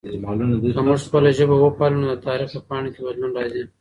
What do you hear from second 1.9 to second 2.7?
نو د تاریخ په